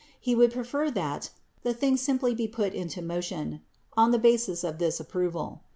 He 0.19 0.33
would 0.33 0.49
prefer 0.51 0.89
that 0.89 1.29
the 1.61 1.75
thing 1.75 1.95
simply 1.95 2.33
he 2.33 2.47
put 2.47 2.73
into 2.73 3.03
motion 3.03 3.61
on 3.95 4.09
the 4.09 4.17
basis 4.17 4.63
of 4.63 4.79
this 4.79 4.99
approval. 4.99 5.61